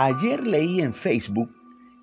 Ayer 0.00 0.46
leí 0.46 0.80
en 0.80 0.94
Facebook 0.94 1.50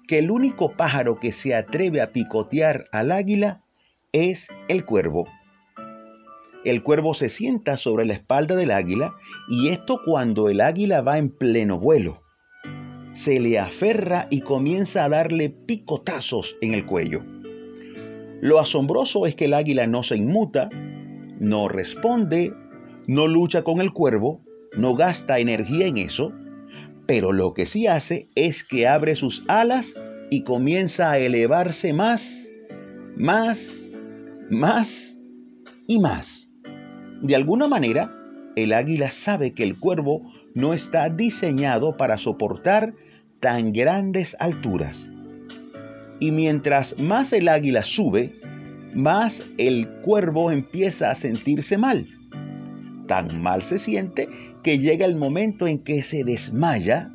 que 0.10 0.20
el 0.20 0.30
único 0.30 0.74
pájaro 0.74 1.18
que 1.18 1.32
se 1.32 1.56
atreve 1.56 2.02
a 2.02 2.12
picotear 2.12 2.88
al 2.92 3.10
águila 3.10 3.62
es 4.12 4.46
el 4.68 4.84
cuervo. 4.84 5.30
El 6.66 6.84
cuervo 6.84 7.14
se 7.14 7.30
sienta 7.30 7.78
sobre 7.78 8.04
la 8.06 8.12
espalda 8.12 8.58
del 8.58 8.72
águila 8.72 9.14
y 9.48 9.70
esto 9.70 10.02
cuando 10.04 10.50
el 10.50 10.60
águila 10.60 11.00
va 11.00 11.18
en 11.18 11.30
pleno 11.30 11.80
vuelo. 11.80 12.22
Se 13.24 13.40
le 13.40 13.60
aferra 13.60 14.28
y 14.30 14.42
comienza 14.42 15.06
a 15.06 15.10
darle 15.10 15.50
picotazos 15.50 16.54
en 16.60 16.74
el 16.74 16.86
cuello. 16.86 17.22
Lo 18.42 18.60
asombroso 18.60 19.26
es 19.26 19.36
que 19.36 19.46
el 19.46 19.54
águila 19.54 19.88
no 19.88 20.04
se 20.04 20.18
inmuta, 20.18 20.68
no 21.40 21.70
responde, 21.70 22.52
no 23.08 23.28
lucha 23.28 23.64
con 23.64 23.80
el 23.80 23.94
cuervo, 23.94 24.42
no 24.76 24.96
gasta 24.96 25.40
energía 25.40 25.88
en 25.88 25.98
eso, 25.98 26.34
pero 27.08 27.32
lo 27.32 27.54
que 27.54 27.66
sí 27.66 27.88
hace 27.88 28.30
es 28.36 28.64
que 28.64 28.88
abre 28.88 29.16
sus 29.16 29.44
alas 29.48 29.94
y 30.30 30.44
comienza 30.44 31.12
a 31.12 31.20
elevarse 31.20 31.94
más, 31.94 32.22
más, 33.16 33.60
más 34.50 34.88
y 35.88 36.00
más. 36.00 36.28
De 37.22 37.36
alguna 37.36 37.68
manera, 37.68 38.12
el 38.56 38.74
águila 38.74 39.12
sabe 39.12 39.54
que 39.54 39.64
el 39.64 39.80
cuervo 39.80 40.32
no 40.54 40.74
está 40.74 41.10
diseñado 41.10 41.98
para 41.98 42.18
soportar 42.18 42.94
tan 43.40 43.74
grandes 43.74 44.36
alturas. 44.40 44.98
Y 46.20 46.32
mientras 46.32 46.98
más 46.98 47.34
el 47.34 47.50
águila 47.50 47.84
sube, 47.84 48.34
más 48.94 49.38
el 49.58 49.88
cuervo 50.02 50.52
empieza 50.52 51.12
a 51.12 51.16
sentirse 51.16 51.78
mal. 51.78 52.08
Tan 53.08 53.42
mal 53.42 53.64
se 53.64 53.78
siente 53.78 54.28
que 54.64 54.80
llega 54.80 55.06
el 55.06 55.16
momento 55.16 55.68
en 55.68 55.84
que 55.84 56.04
se 56.04 56.24
desmaya 56.24 57.12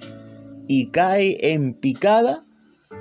y 0.69 0.91
cae 0.91 1.53
en 1.53 1.75
picada 1.75 2.45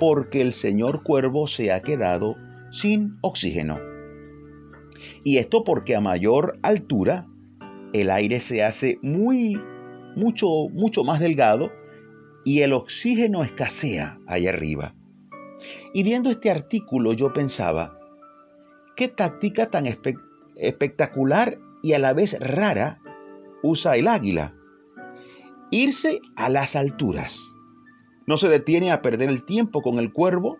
porque 0.00 0.40
el 0.40 0.52
señor 0.52 1.02
cuervo 1.02 1.46
se 1.46 1.72
ha 1.72 1.82
quedado 1.82 2.36
sin 2.72 3.16
oxígeno. 3.20 3.78
Y 5.24 5.38
esto 5.38 5.64
porque 5.64 5.94
a 5.94 6.00
mayor 6.00 6.58
altura 6.62 7.26
el 7.92 8.10
aire 8.10 8.40
se 8.40 8.62
hace 8.62 8.98
muy, 9.02 9.60
mucho, 10.16 10.46
mucho 10.72 11.04
más 11.04 11.20
delgado 11.20 11.70
y 12.44 12.62
el 12.62 12.72
oxígeno 12.72 13.44
escasea 13.44 14.18
allá 14.26 14.50
arriba. 14.50 14.94
Y 15.92 16.02
viendo 16.02 16.30
este 16.30 16.50
artículo 16.50 17.12
yo 17.12 17.32
pensaba, 17.32 17.98
¿qué 18.96 19.08
táctica 19.08 19.70
tan 19.70 19.86
espectacular 20.56 21.58
y 21.82 21.92
a 21.92 21.98
la 21.98 22.12
vez 22.12 22.36
rara 22.40 23.00
usa 23.62 23.96
el 23.96 24.08
águila? 24.08 24.54
Irse 25.70 26.20
a 26.36 26.48
las 26.48 26.76
alturas. 26.76 27.38
No 28.26 28.36
se 28.36 28.48
detiene 28.48 28.92
a 28.92 29.02
perder 29.02 29.28
el 29.28 29.44
tiempo 29.44 29.82
con 29.82 29.98
el 29.98 30.12
cuervo. 30.12 30.58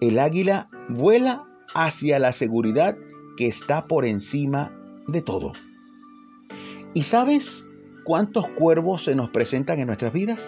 El 0.00 0.18
águila 0.18 0.68
vuela 0.88 1.44
hacia 1.74 2.18
la 2.18 2.32
seguridad 2.32 2.96
que 3.36 3.48
está 3.48 3.86
por 3.86 4.04
encima 4.04 4.72
de 5.06 5.22
todo. 5.22 5.52
¿Y 6.94 7.02
sabes 7.02 7.64
cuántos 8.04 8.46
cuervos 8.50 9.04
se 9.04 9.14
nos 9.14 9.30
presentan 9.30 9.80
en 9.80 9.88
nuestras 9.88 10.12
vidas? 10.12 10.40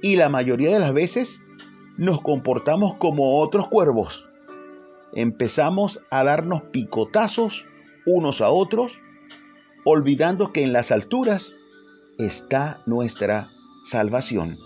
Y 0.00 0.16
la 0.16 0.28
mayoría 0.28 0.70
de 0.70 0.78
las 0.78 0.94
veces 0.94 1.28
nos 1.98 2.22
comportamos 2.22 2.94
como 2.96 3.40
otros 3.40 3.68
cuervos. 3.68 4.26
Empezamos 5.12 6.00
a 6.10 6.24
darnos 6.24 6.62
picotazos 6.70 7.64
unos 8.08 8.40
a 8.40 8.48
otros, 8.48 8.92
olvidando 9.84 10.52
que 10.52 10.62
en 10.62 10.72
las 10.72 10.90
alturas 10.90 11.54
está 12.18 12.82
nuestra 12.86 13.50
salvación. 13.90 14.58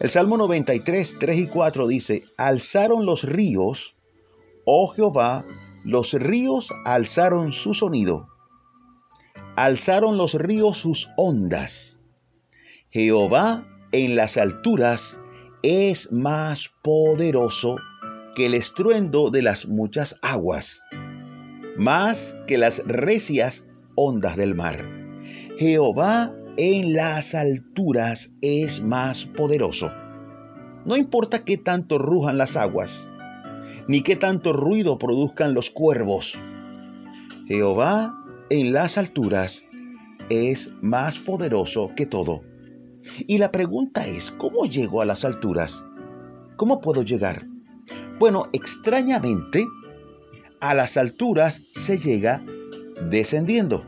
El 0.00 0.10
Salmo 0.10 0.36
93, 0.36 1.16
3 1.18 1.38
y 1.38 1.46
4 1.46 1.86
dice, 1.86 2.24
alzaron 2.36 3.06
los 3.06 3.22
ríos, 3.22 3.94
oh 4.64 4.88
Jehová, 4.88 5.44
los 5.84 6.12
ríos 6.12 6.68
alzaron 6.84 7.52
su 7.52 7.74
sonido, 7.74 8.26
alzaron 9.56 10.16
los 10.16 10.34
ríos 10.34 10.78
sus 10.78 11.08
ondas. 11.16 11.98
Jehová 12.90 13.66
en 13.92 14.16
las 14.16 14.36
alturas 14.36 15.18
es 15.62 16.10
más 16.10 16.70
poderoso 16.82 17.76
que 18.34 18.46
el 18.46 18.54
estruendo 18.54 19.30
de 19.30 19.42
las 19.42 19.66
muchas 19.66 20.16
aguas, 20.22 20.80
más 21.76 22.18
que 22.46 22.58
las 22.58 22.78
recias 22.86 23.64
ondas 23.94 24.36
del 24.36 24.54
mar. 24.54 24.84
Jehová 25.58 26.32
en 26.56 26.94
las 26.94 27.34
alturas 27.34 28.30
es 28.40 28.80
más 28.82 29.24
poderoso. 29.36 29.90
No 30.84 30.96
importa 30.96 31.44
qué 31.44 31.56
tanto 31.56 31.98
rujan 31.98 32.38
las 32.38 32.56
aguas, 32.56 33.08
ni 33.88 34.02
qué 34.02 34.16
tanto 34.16 34.52
ruido 34.52 34.98
produzcan 34.98 35.54
los 35.54 35.70
cuervos. 35.70 36.32
Jehová 37.46 38.14
en 38.50 38.72
las 38.72 38.98
alturas 38.98 39.62
es 40.28 40.70
más 40.80 41.18
poderoso 41.20 41.90
que 41.96 42.06
todo. 42.06 42.42
Y 43.26 43.38
la 43.38 43.50
pregunta 43.50 44.06
es, 44.06 44.30
¿cómo 44.38 44.64
llego 44.66 45.02
a 45.02 45.04
las 45.04 45.24
alturas? 45.24 45.84
¿Cómo 46.56 46.80
puedo 46.80 47.02
llegar? 47.02 47.46
Bueno, 48.18 48.46
extrañamente, 48.52 49.66
a 50.64 50.72
las 50.72 50.96
alturas 50.96 51.60
se 51.84 51.98
llega 51.98 52.42
descendiendo. 53.10 53.84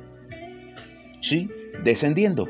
Sí, 1.23 1.49
descendiendo. 1.85 2.47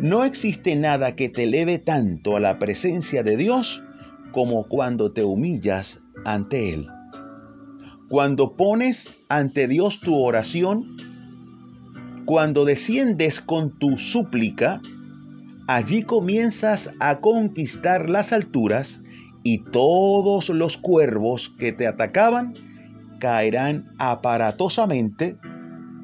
No 0.00 0.24
existe 0.24 0.76
nada 0.76 1.16
que 1.16 1.30
te 1.30 1.44
eleve 1.44 1.78
tanto 1.78 2.36
a 2.36 2.40
la 2.40 2.58
presencia 2.58 3.22
de 3.22 3.38
Dios 3.38 3.82
como 4.32 4.68
cuando 4.68 5.12
te 5.12 5.24
humillas 5.24 5.98
ante 6.26 6.74
Él. 6.74 6.88
Cuando 8.10 8.54
pones 8.54 9.08
ante 9.30 9.66
Dios 9.66 9.98
tu 10.00 10.14
oración, 10.14 10.98
cuando 12.26 12.66
desciendes 12.66 13.40
con 13.40 13.78
tu 13.78 13.96
súplica, 13.96 14.82
allí 15.66 16.02
comienzas 16.02 16.90
a 17.00 17.20
conquistar 17.20 18.10
las 18.10 18.34
alturas 18.34 19.00
y 19.42 19.64
todos 19.70 20.50
los 20.50 20.76
cuervos 20.76 21.50
que 21.58 21.72
te 21.72 21.86
atacaban 21.86 22.68
caerán 23.18 23.92
aparatosamente 23.98 25.36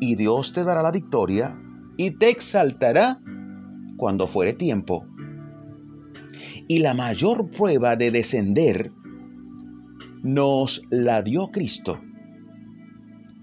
y 0.01 0.17
Dios 0.17 0.53
te 0.53 0.65
dará 0.65 0.83
la 0.83 0.91
victoria 0.91 1.57
y 1.97 2.13
te 2.13 2.31
exaltará 2.31 3.19
cuando 3.97 4.29
fuere 4.29 4.55
tiempo. 4.55 5.07
Y 6.67 6.79
la 6.79 6.95
mayor 6.95 7.51
prueba 7.51 7.97
de 7.97 8.11
descender 8.11 8.91
nos 10.23 10.83
la 10.91 11.23
dio 11.23 11.51
Cristo. 11.51 12.01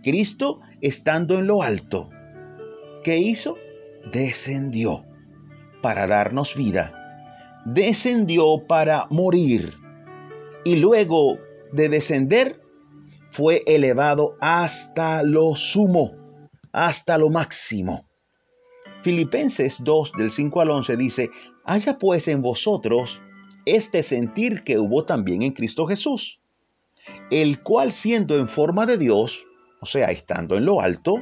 Cristo 0.04 0.62
estando 0.82 1.38
en 1.38 1.48
lo 1.48 1.62
alto, 1.62 2.10
¿qué 3.04 3.20
hizo? 3.20 3.56
Descendió 4.12 5.04
para 5.82 6.08
darnos 6.08 6.56
vida. 6.56 6.92
Descendió 7.66 8.66
para 8.68 9.06
morir. 9.10 9.74
Y 10.64 10.78
luego 10.78 11.38
de 11.72 11.90
descender, 11.90 12.61
fue 13.32 13.64
elevado 13.66 14.36
hasta 14.40 15.24
lo 15.24 15.56
sumo, 15.56 16.12
hasta 16.72 17.18
lo 17.18 17.30
máximo. 17.30 18.06
Filipenses 19.04 19.76
2 19.80 20.12
del 20.18 20.32
5 20.32 20.62
al 20.62 20.70
11 20.72 20.98
dice, 20.98 21.30
haya 21.66 21.98
pues 21.98 22.28
en 22.28 22.42
vosotros 22.42 23.20
este 23.66 24.04
sentir 24.04 24.64
que 24.64 24.78
hubo 24.78 25.06
también 25.06 25.42
en 25.42 25.54
Cristo 25.54 25.88
Jesús, 25.88 26.40
el 27.30 27.62
cual 27.62 27.94
siendo 27.94 28.38
en 28.38 28.48
forma 28.48 28.86
de 28.86 28.98
Dios, 28.98 29.44
o 29.82 29.86
sea, 29.86 30.12
estando 30.12 30.56
en 30.56 30.66
lo 30.66 30.82
alto, 30.82 31.16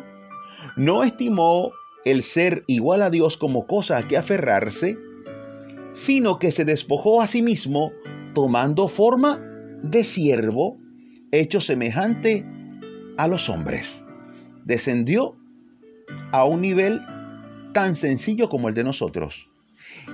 no 0.76 1.04
estimó 1.04 1.72
el 2.06 2.24
ser 2.24 2.64
igual 2.68 3.02
a 3.02 3.10
Dios 3.10 3.38
como 3.38 3.68
cosa 3.68 3.98
a 3.98 4.08
que 4.08 4.18
aferrarse, 4.18 4.98
sino 6.06 6.40
que 6.40 6.52
se 6.52 6.66
despojó 6.66 7.22
a 7.22 7.28
sí 7.28 7.42
mismo, 7.42 7.92
tomando 8.34 8.88
forma 8.88 9.40
de 9.84 10.04
siervo, 10.04 10.79
hecho 11.32 11.62
semejante 11.62 12.46
a 13.18 13.28
los 13.28 13.50
hombres. 13.50 14.04
Descendió 14.66 15.36
a 16.32 16.46
un 16.46 16.62
nivel 16.62 17.02
tan 17.74 17.96
sencillo 17.96 18.50
como 18.50 18.70
el 18.70 18.76
de 18.76 18.84
nosotros. 18.84 19.48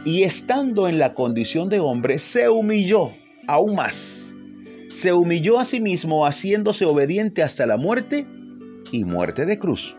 Y 0.03 0.23
estando 0.23 0.87
en 0.87 0.99
la 0.99 1.13
condición 1.13 1.69
de 1.69 1.79
hombre, 1.79 2.19
se 2.19 2.49
humilló 2.49 3.11
aún 3.47 3.75
más. 3.75 3.95
Se 4.95 5.13
humilló 5.13 5.59
a 5.59 5.65
sí 5.65 5.79
mismo 5.79 6.25
haciéndose 6.25 6.85
obediente 6.85 7.43
hasta 7.43 7.65
la 7.65 7.77
muerte 7.77 8.25
y 8.91 9.03
muerte 9.03 9.45
de 9.45 9.59
cruz. 9.59 9.95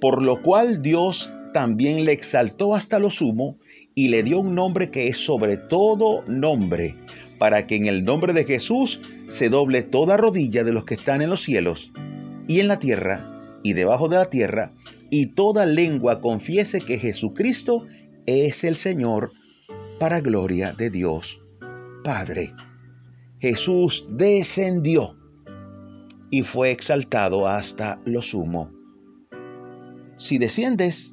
Por 0.00 0.22
lo 0.22 0.42
cual 0.42 0.82
Dios 0.82 1.30
también 1.52 2.04
le 2.04 2.12
exaltó 2.12 2.74
hasta 2.74 2.98
lo 2.98 3.10
sumo 3.10 3.56
y 3.94 4.08
le 4.08 4.22
dio 4.22 4.40
un 4.40 4.54
nombre 4.54 4.90
que 4.90 5.08
es 5.08 5.18
sobre 5.18 5.56
todo 5.56 6.22
nombre, 6.26 6.96
para 7.38 7.66
que 7.66 7.76
en 7.76 7.86
el 7.86 8.04
nombre 8.04 8.32
de 8.32 8.44
Jesús 8.44 9.00
se 9.38 9.48
doble 9.48 9.82
toda 9.82 10.16
rodilla 10.16 10.64
de 10.64 10.72
los 10.72 10.84
que 10.84 10.94
están 10.94 11.22
en 11.22 11.30
los 11.30 11.42
cielos 11.42 11.92
y 12.48 12.60
en 12.60 12.68
la 12.68 12.78
tierra 12.78 13.58
y 13.62 13.72
debajo 13.72 14.08
de 14.08 14.16
la 14.16 14.30
tierra, 14.30 14.72
y 15.10 15.34
toda 15.34 15.66
lengua 15.66 16.20
confiese 16.20 16.80
que 16.80 16.98
Jesucristo 16.98 17.86
es 18.26 18.64
el 18.64 18.76
Señor 18.76 19.32
para 19.98 20.20
gloria 20.20 20.72
de 20.72 20.90
Dios 20.90 21.40
Padre. 22.04 22.52
Jesús 23.40 24.06
descendió 24.08 25.16
y 26.30 26.42
fue 26.42 26.70
exaltado 26.70 27.48
hasta 27.48 28.00
lo 28.04 28.22
sumo. 28.22 28.70
Si 30.18 30.38
desciendes, 30.38 31.12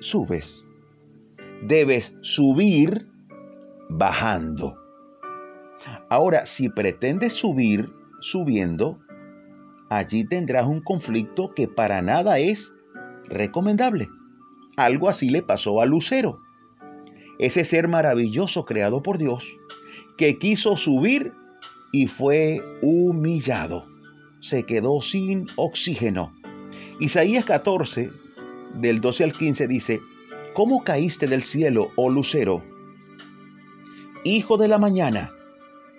subes. 0.00 0.64
Debes 1.62 2.12
subir 2.22 3.06
bajando. 3.88 4.85
Ahora, 6.08 6.46
si 6.46 6.68
pretendes 6.68 7.34
subir 7.34 7.90
subiendo, 8.20 8.98
allí 9.90 10.24
tendrás 10.24 10.66
un 10.66 10.80
conflicto 10.80 11.52
que 11.54 11.68
para 11.68 12.00
nada 12.02 12.38
es 12.38 12.70
recomendable. 13.28 14.08
Algo 14.76 15.08
así 15.08 15.30
le 15.30 15.42
pasó 15.42 15.80
a 15.80 15.86
Lucero, 15.86 16.40
ese 17.38 17.64
ser 17.64 17.88
maravilloso 17.88 18.64
creado 18.64 19.02
por 19.02 19.18
Dios, 19.18 19.44
que 20.16 20.38
quiso 20.38 20.76
subir 20.76 21.32
y 21.92 22.06
fue 22.06 22.60
humillado. 22.82 23.86
Se 24.40 24.64
quedó 24.64 25.00
sin 25.02 25.46
oxígeno. 25.56 26.32
Isaías 27.00 27.44
14, 27.44 28.10
del 28.74 29.00
12 29.00 29.24
al 29.24 29.32
15 29.32 29.66
dice, 29.66 30.00
¿Cómo 30.54 30.84
caíste 30.84 31.26
del 31.26 31.42
cielo, 31.42 31.88
oh 31.96 32.10
lucero? 32.10 32.62
Hijo 34.24 34.56
de 34.56 34.68
la 34.68 34.78
mañana, 34.78 35.32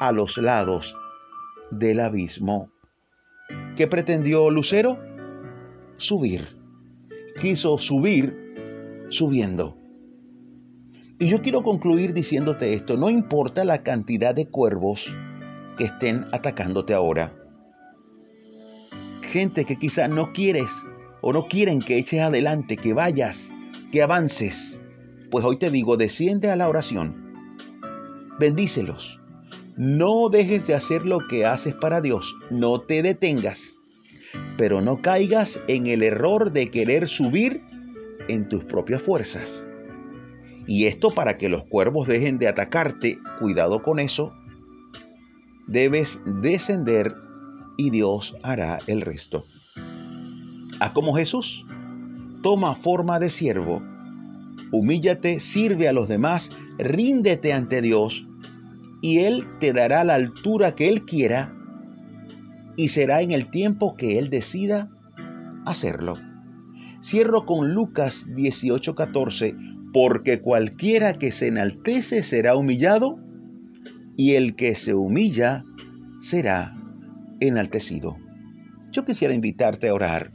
a 0.00 0.12
los 0.12 0.36
lados 0.38 0.96
del 1.70 2.00
abismo. 2.00 2.70
¿Qué 3.76 3.86
pretendió 3.86 4.50
Lucero? 4.50 4.98
Subir. 5.98 6.48
Quiso 7.40 7.78
subir 7.78 9.06
subiendo. 9.10 9.76
Y 11.18 11.28
yo 11.28 11.42
quiero 11.42 11.62
concluir 11.62 12.14
diciéndote 12.14 12.72
esto, 12.72 12.96
no 12.96 13.10
importa 13.10 13.62
la 13.64 13.82
cantidad 13.82 14.34
de 14.34 14.48
cuervos 14.48 15.00
que 15.76 15.84
estén 15.84 16.26
atacándote 16.32 16.94
ahora. 16.94 17.34
Gente 19.32 19.66
que 19.66 19.76
quizá 19.76 20.08
no 20.08 20.32
quieres 20.32 20.70
o 21.20 21.32
no 21.34 21.46
quieren 21.46 21.80
que 21.80 21.98
eches 21.98 22.20
adelante, 22.20 22.78
que 22.78 22.94
vayas, 22.94 23.36
que 23.92 24.02
avances. 24.02 24.54
Pues 25.30 25.44
hoy 25.44 25.58
te 25.58 25.70
digo, 25.70 25.98
desciende 25.98 26.50
a 26.50 26.56
la 26.56 26.68
oración. 26.68 27.34
Bendícelos 28.38 29.19
no 29.80 30.28
dejes 30.28 30.66
de 30.66 30.74
hacer 30.74 31.06
lo 31.06 31.26
que 31.26 31.46
haces 31.46 31.74
para 31.74 32.02
Dios, 32.02 32.36
no 32.50 32.82
te 32.82 33.00
detengas, 33.00 33.58
pero 34.58 34.82
no 34.82 35.00
caigas 35.00 35.58
en 35.68 35.86
el 35.86 36.02
error 36.02 36.52
de 36.52 36.70
querer 36.70 37.08
subir 37.08 37.62
en 38.28 38.50
tus 38.50 38.62
propias 38.64 39.00
fuerzas. 39.00 39.64
Y 40.66 40.84
esto 40.84 41.14
para 41.14 41.38
que 41.38 41.48
los 41.48 41.64
cuervos 41.64 42.06
dejen 42.06 42.36
de 42.36 42.48
atacarte, 42.48 43.20
cuidado 43.38 43.82
con 43.82 44.00
eso, 44.00 44.34
debes 45.66 46.10
descender 46.26 47.14
y 47.78 47.88
Dios 47.88 48.36
hará 48.42 48.80
el 48.86 49.00
resto. 49.00 49.44
Haz 50.78 50.92
como 50.92 51.16
Jesús, 51.16 51.64
toma 52.42 52.74
forma 52.74 53.18
de 53.18 53.30
siervo, 53.30 53.82
humíllate, 54.72 55.40
sirve 55.40 55.88
a 55.88 55.94
los 55.94 56.06
demás, 56.06 56.50
ríndete 56.76 57.54
ante 57.54 57.80
Dios 57.80 58.26
y 59.00 59.18
Él 59.20 59.44
te 59.60 59.72
dará 59.72 60.04
la 60.04 60.14
altura 60.14 60.74
que 60.74 60.88
Él 60.88 61.04
quiera 61.04 61.52
y 62.76 62.88
será 62.88 63.22
en 63.22 63.30
el 63.30 63.50
tiempo 63.50 63.96
que 63.96 64.18
Él 64.18 64.30
decida 64.30 64.88
hacerlo. 65.64 66.16
Cierro 67.02 67.46
con 67.46 67.72
Lucas 67.72 68.14
18:14, 68.34 69.54
porque 69.92 70.40
cualquiera 70.40 71.14
que 71.14 71.32
se 71.32 71.48
enaltece 71.48 72.22
será 72.22 72.56
humillado 72.56 73.18
y 74.16 74.34
el 74.34 74.54
que 74.54 74.74
se 74.74 74.94
humilla 74.94 75.64
será 76.20 76.76
enaltecido. 77.40 78.16
Yo 78.92 79.04
quisiera 79.04 79.34
invitarte 79.34 79.88
a 79.88 79.94
orar. 79.94 80.32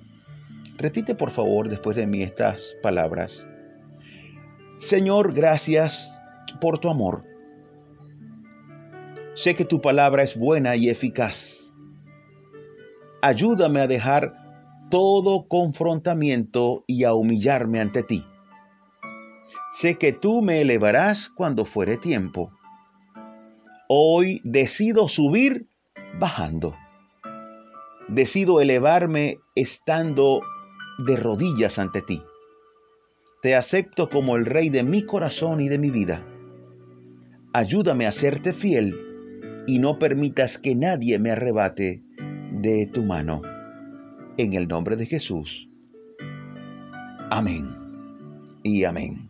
Repite 0.77 1.15
por 1.15 1.31
favor 1.31 1.69
después 1.69 1.95
de 1.95 2.07
mí 2.07 2.23
estas 2.23 2.61
palabras. 2.81 3.45
Señor, 4.81 5.33
gracias 5.33 6.11
por 6.59 6.79
tu 6.79 6.89
amor. 6.89 7.34
Sé 9.35 9.53
que 9.53 9.65
tu 9.65 9.81
palabra 9.81 10.23
es 10.23 10.37
buena 10.37 10.77
y 10.77 10.89
eficaz. 10.89 11.35
Ayúdame 13.21 13.81
a 13.81 13.87
dejar 13.87 14.33
todo 14.89 15.47
confrontamiento 15.49 16.85
y 16.87 17.03
a 17.03 17.13
humillarme 17.13 17.81
ante 17.81 18.03
ti. 18.03 18.23
Sé 19.73 19.97
que 19.97 20.13
tú 20.13 20.41
me 20.41 20.61
elevarás 20.61 21.29
cuando 21.35 21.65
fuere 21.65 21.97
tiempo. 21.97 22.51
Hoy 23.89 24.39
decido 24.45 25.09
subir 25.09 25.65
bajando. 26.17 26.73
Decido 28.07 28.61
elevarme 28.61 29.39
estando 29.53 30.39
de 30.99 31.17
rodillas 31.17 31.77
ante 31.77 32.01
ti. 32.01 32.21
Te 33.41 33.53
acepto 33.53 34.09
como 34.09 34.37
el 34.37 34.45
rey 34.45 34.69
de 34.69 34.83
mi 34.83 35.05
corazón 35.05 35.59
y 35.59 35.67
de 35.67 35.77
mi 35.77 35.89
vida. 35.89 36.23
Ayúdame 37.51 38.07
a 38.07 38.13
serte 38.13 38.53
fiel 38.53 39.04
y 39.67 39.79
no 39.79 39.99
permitas 39.99 40.57
que 40.57 40.75
nadie 40.75 41.19
me 41.19 41.31
arrebate 41.31 42.01
de 42.51 42.87
tu 42.87 43.03
mano. 43.03 43.41
En 44.37 44.53
el 44.53 44.67
nombre 44.67 44.95
de 44.95 45.05
Jesús. 45.05 45.69
Amén 47.29 47.75
y 48.63 48.83
amén. 48.83 49.29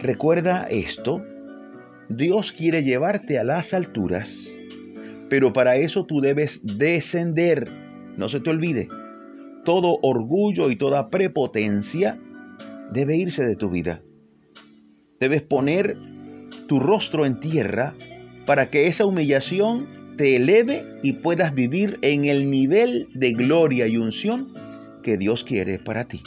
Recuerda 0.00 0.64
esto, 0.70 1.22
Dios 2.08 2.52
quiere 2.52 2.82
llevarte 2.82 3.38
a 3.38 3.44
las 3.44 3.74
alturas, 3.74 4.30
pero 5.28 5.52
para 5.52 5.76
eso 5.76 6.06
tú 6.06 6.20
debes 6.20 6.60
descender. 6.62 7.70
No 8.16 8.28
se 8.28 8.40
te 8.40 8.50
olvide, 8.50 8.88
todo 9.64 9.98
orgullo 10.02 10.70
y 10.70 10.76
toda 10.76 11.10
prepotencia 11.10 12.18
debe 12.92 13.16
irse 13.16 13.44
de 13.44 13.56
tu 13.56 13.70
vida. 13.70 14.00
Debes 15.18 15.42
poner 15.42 15.96
tu 16.66 16.80
rostro 16.80 17.26
en 17.26 17.40
tierra 17.40 17.94
para 18.46 18.70
que 18.70 18.86
esa 18.86 19.04
humillación 19.04 20.16
te 20.16 20.36
eleve 20.36 20.84
y 21.02 21.14
puedas 21.14 21.54
vivir 21.54 21.98
en 22.02 22.24
el 22.24 22.50
nivel 22.50 23.08
de 23.14 23.32
gloria 23.32 23.86
y 23.86 23.96
unción 23.96 24.52
que 25.02 25.16
Dios 25.16 25.44
quiere 25.44 25.78
para 25.78 26.08
ti. 26.08 26.22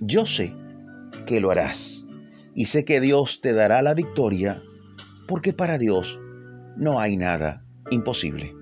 Yo 0.00 0.26
sé 0.26 0.52
que 1.26 1.40
lo 1.40 1.50
harás 1.50 1.78
y 2.54 2.66
sé 2.66 2.84
que 2.84 3.00
Dios 3.00 3.40
te 3.42 3.52
dará 3.52 3.82
la 3.82 3.94
victoria 3.94 4.62
porque 5.26 5.52
para 5.52 5.78
Dios 5.78 6.20
no 6.76 7.00
hay 7.00 7.16
nada 7.16 7.64
imposible. 7.90 8.52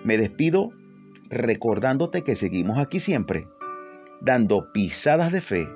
Me 0.03 0.17
despido 0.17 0.71
recordándote 1.29 2.23
que 2.23 2.35
seguimos 2.35 2.79
aquí 2.79 2.99
siempre 2.99 3.47
dando 4.21 4.71
pisadas 4.73 5.31
de 5.31 5.41
fe 5.41 5.67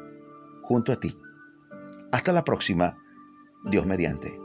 junto 0.61 0.91
a 0.91 0.99
ti. 0.99 1.17
Hasta 2.11 2.33
la 2.33 2.43
próxima, 2.43 2.97
Dios 3.63 3.85
mediante. 3.85 4.42